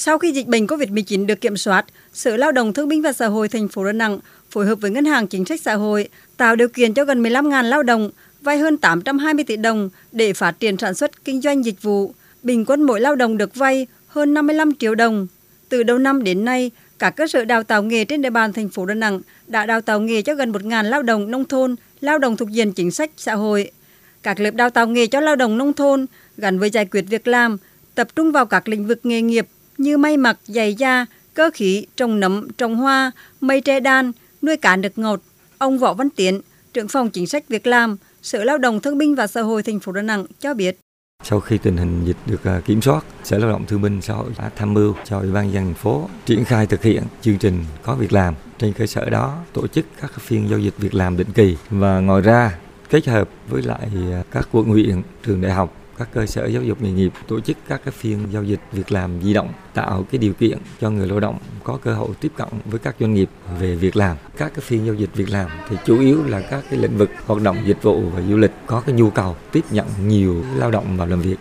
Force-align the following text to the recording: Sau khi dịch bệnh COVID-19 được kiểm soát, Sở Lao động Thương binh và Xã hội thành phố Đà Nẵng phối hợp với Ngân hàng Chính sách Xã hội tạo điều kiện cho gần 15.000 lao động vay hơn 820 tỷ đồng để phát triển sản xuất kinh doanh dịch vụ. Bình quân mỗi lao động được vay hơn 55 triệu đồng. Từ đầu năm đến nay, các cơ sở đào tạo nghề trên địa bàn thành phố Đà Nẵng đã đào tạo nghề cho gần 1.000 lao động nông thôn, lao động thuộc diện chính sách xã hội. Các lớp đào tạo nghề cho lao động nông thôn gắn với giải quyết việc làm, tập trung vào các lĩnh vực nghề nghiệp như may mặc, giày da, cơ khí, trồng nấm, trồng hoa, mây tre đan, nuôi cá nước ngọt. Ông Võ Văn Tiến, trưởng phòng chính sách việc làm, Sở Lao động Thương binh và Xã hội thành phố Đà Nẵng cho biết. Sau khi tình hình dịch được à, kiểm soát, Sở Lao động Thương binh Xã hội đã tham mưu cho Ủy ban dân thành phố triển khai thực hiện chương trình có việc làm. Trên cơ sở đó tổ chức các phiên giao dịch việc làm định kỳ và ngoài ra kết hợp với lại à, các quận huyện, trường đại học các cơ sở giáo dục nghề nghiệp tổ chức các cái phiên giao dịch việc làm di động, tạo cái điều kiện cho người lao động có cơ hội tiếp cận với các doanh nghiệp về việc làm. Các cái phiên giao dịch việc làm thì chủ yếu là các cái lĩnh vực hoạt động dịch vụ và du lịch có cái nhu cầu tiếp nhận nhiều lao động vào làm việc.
Sau 0.00 0.18
khi 0.18 0.32
dịch 0.32 0.46
bệnh 0.46 0.66
COVID-19 0.66 1.26
được 1.26 1.40
kiểm 1.40 1.56
soát, 1.56 1.84
Sở 2.12 2.36
Lao 2.36 2.52
động 2.52 2.72
Thương 2.72 2.88
binh 2.88 3.02
và 3.02 3.12
Xã 3.12 3.26
hội 3.26 3.48
thành 3.48 3.68
phố 3.68 3.84
Đà 3.84 3.92
Nẵng 3.92 4.18
phối 4.50 4.66
hợp 4.66 4.74
với 4.80 4.90
Ngân 4.90 5.04
hàng 5.04 5.26
Chính 5.26 5.44
sách 5.44 5.60
Xã 5.60 5.74
hội 5.74 6.08
tạo 6.36 6.56
điều 6.56 6.68
kiện 6.68 6.94
cho 6.94 7.04
gần 7.04 7.22
15.000 7.22 7.62
lao 7.62 7.82
động 7.82 8.10
vay 8.40 8.58
hơn 8.58 8.76
820 8.76 9.44
tỷ 9.44 9.56
đồng 9.56 9.90
để 10.12 10.32
phát 10.32 10.60
triển 10.60 10.76
sản 10.76 10.94
xuất 10.94 11.24
kinh 11.24 11.40
doanh 11.40 11.64
dịch 11.64 11.82
vụ. 11.82 12.14
Bình 12.42 12.64
quân 12.66 12.82
mỗi 12.82 13.00
lao 13.00 13.16
động 13.16 13.38
được 13.38 13.54
vay 13.54 13.86
hơn 14.06 14.34
55 14.34 14.74
triệu 14.74 14.94
đồng. 14.94 15.26
Từ 15.68 15.82
đầu 15.82 15.98
năm 15.98 16.24
đến 16.24 16.44
nay, 16.44 16.70
các 16.98 17.10
cơ 17.10 17.26
sở 17.26 17.44
đào 17.44 17.62
tạo 17.62 17.82
nghề 17.82 18.04
trên 18.04 18.22
địa 18.22 18.30
bàn 18.30 18.52
thành 18.52 18.68
phố 18.68 18.86
Đà 18.86 18.94
Nẵng 18.94 19.20
đã 19.46 19.66
đào 19.66 19.80
tạo 19.80 20.00
nghề 20.00 20.22
cho 20.22 20.34
gần 20.34 20.52
1.000 20.52 20.82
lao 20.82 21.02
động 21.02 21.30
nông 21.30 21.44
thôn, 21.44 21.76
lao 22.00 22.18
động 22.18 22.36
thuộc 22.36 22.50
diện 22.50 22.72
chính 22.72 22.90
sách 22.90 23.10
xã 23.16 23.34
hội. 23.34 23.70
Các 24.22 24.40
lớp 24.40 24.54
đào 24.54 24.70
tạo 24.70 24.86
nghề 24.86 25.06
cho 25.06 25.20
lao 25.20 25.36
động 25.36 25.58
nông 25.58 25.72
thôn 25.72 26.06
gắn 26.36 26.58
với 26.58 26.70
giải 26.70 26.84
quyết 26.84 27.02
việc 27.02 27.28
làm, 27.28 27.56
tập 27.94 28.08
trung 28.16 28.32
vào 28.32 28.46
các 28.46 28.68
lĩnh 28.68 28.86
vực 28.86 29.00
nghề 29.02 29.22
nghiệp 29.22 29.46
như 29.78 29.98
may 29.98 30.16
mặc, 30.16 30.38
giày 30.44 30.74
da, 30.74 31.06
cơ 31.34 31.50
khí, 31.54 31.86
trồng 31.96 32.20
nấm, 32.20 32.48
trồng 32.58 32.76
hoa, 32.76 33.10
mây 33.40 33.60
tre 33.60 33.80
đan, 33.80 34.12
nuôi 34.42 34.56
cá 34.56 34.76
nước 34.76 34.98
ngọt. 34.98 35.20
Ông 35.58 35.78
Võ 35.78 35.94
Văn 35.94 36.10
Tiến, 36.10 36.40
trưởng 36.72 36.88
phòng 36.88 37.10
chính 37.10 37.26
sách 37.26 37.48
việc 37.48 37.66
làm, 37.66 37.96
Sở 38.22 38.44
Lao 38.44 38.58
động 38.58 38.80
Thương 38.80 38.98
binh 38.98 39.14
và 39.14 39.26
Xã 39.26 39.42
hội 39.42 39.62
thành 39.62 39.80
phố 39.80 39.92
Đà 39.92 40.02
Nẵng 40.02 40.26
cho 40.40 40.54
biết. 40.54 40.78
Sau 41.24 41.40
khi 41.40 41.58
tình 41.58 41.76
hình 41.76 42.04
dịch 42.04 42.16
được 42.26 42.44
à, 42.44 42.60
kiểm 42.64 42.82
soát, 42.82 43.04
Sở 43.24 43.38
Lao 43.38 43.50
động 43.50 43.64
Thương 43.66 43.82
binh 43.82 44.00
Xã 44.02 44.14
hội 44.14 44.30
đã 44.38 44.50
tham 44.56 44.74
mưu 44.74 44.94
cho 45.04 45.18
Ủy 45.18 45.32
ban 45.32 45.52
dân 45.52 45.64
thành 45.64 45.74
phố 45.74 46.08
triển 46.26 46.44
khai 46.44 46.66
thực 46.66 46.82
hiện 46.82 47.02
chương 47.20 47.38
trình 47.38 47.64
có 47.82 47.94
việc 47.94 48.12
làm. 48.12 48.34
Trên 48.58 48.72
cơ 48.72 48.86
sở 48.86 49.10
đó 49.10 49.38
tổ 49.52 49.66
chức 49.66 49.86
các 50.00 50.12
phiên 50.20 50.48
giao 50.50 50.58
dịch 50.58 50.74
việc 50.78 50.94
làm 50.94 51.16
định 51.16 51.32
kỳ 51.34 51.56
và 51.70 52.00
ngoài 52.00 52.22
ra 52.22 52.58
kết 52.90 53.06
hợp 53.06 53.28
với 53.48 53.62
lại 53.62 53.88
à, 54.12 54.22
các 54.30 54.48
quận 54.52 54.68
huyện, 54.68 55.02
trường 55.22 55.40
đại 55.40 55.52
học 55.52 55.74
các 55.98 56.08
cơ 56.12 56.26
sở 56.26 56.46
giáo 56.46 56.62
dục 56.62 56.82
nghề 56.82 56.90
nghiệp 56.90 57.12
tổ 57.28 57.40
chức 57.40 57.56
các 57.68 57.80
cái 57.84 57.92
phiên 57.92 58.18
giao 58.32 58.42
dịch 58.42 58.60
việc 58.72 58.92
làm 58.92 59.22
di 59.22 59.34
động, 59.34 59.52
tạo 59.74 60.04
cái 60.10 60.18
điều 60.18 60.32
kiện 60.32 60.58
cho 60.80 60.90
người 60.90 61.08
lao 61.08 61.20
động 61.20 61.38
có 61.64 61.78
cơ 61.82 61.94
hội 61.94 62.08
tiếp 62.20 62.32
cận 62.36 62.48
với 62.64 62.78
các 62.78 62.96
doanh 63.00 63.14
nghiệp 63.14 63.28
về 63.60 63.74
việc 63.74 63.96
làm. 63.96 64.16
Các 64.36 64.52
cái 64.54 64.60
phiên 64.60 64.86
giao 64.86 64.94
dịch 64.94 65.10
việc 65.14 65.30
làm 65.30 65.50
thì 65.68 65.76
chủ 65.86 66.00
yếu 66.00 66.24
là 66.24 66.40
các 66.40 66.64
cái 66.70 66.78
lĩnh 66.78 66.96
vực 66.96 67.10
hoạt 67.26 67.42
động 67.42 67.56
dịch 67.64 67.82
vụ 67.82 68.00
và 68.14 68.22
du 68.22 68.36
lịch 68.36 68.52
có 68.66 68.80
cái 68.80 68.94
nhu 68.94 69.10
cầu 69.10 69.36
tiếp 69.52 69.64
nhận 69.70 69.86
nhiều 70.06 70.44
lao 70.56 70.70
động 70.70 70.96
vào 70.96 71.06
làm 71.06 71.20
việc. 71.20 71.36